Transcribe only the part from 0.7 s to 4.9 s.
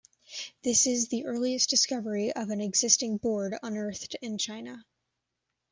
is the earliest discovery of an existing board unearthed in China.